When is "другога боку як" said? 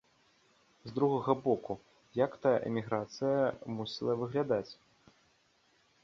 0.93-2.37